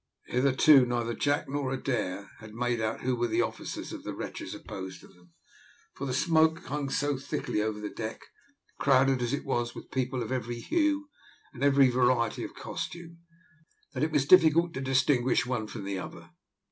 Hitherto 0.25 0.83
neither 0.87 1.13
Jack 1.13 1.47
nor 1.47 1.71
Adair 1.71 2.31
had 2.39 2.55
made 2.55 2.81
out 2.81 3.01
who 3.01 3.15
were 3.15 3.27
the 3.27 3.43
officers 3.43 3.93
of 3.93 4.01
the 4.03 4.15
wretches 4.15 4.55
opposed 4.55 5.01
to 5.01 5.07
them, 5.07 5.33
for 5.93 6.07
the 6.07 6.11
smoke 6.15 6.65
hung 6.65 6.89
so 6.89 7.17
thickly 7.17 7.61
over 7.61 7.79
the 7.79 7.87
deck, 7.91 8.19
crowded 8.79 9.21
as 9.21 9.31
it 9.31 9.45
was 9.45 9.75
with 9.75 9.91
people 9.91 10.23
of 10.23 10.31
every 10.31 10.59
hue 10.59 11.07
and 11.53 11.63
every 11.63 11.91
variety 11.91 12.43
of 12.43 12.55
costume, 12.55 13.19
that 13.93 14.01
it 14.01 14.11
was 14.11 14.25
difficult 14.25 14.73
to 14.73 14.81
distinguish 14.81 15.45
one 15.45 15.67
from 15.67 15.83
the 15.83 15.99
other. 15.99 16.31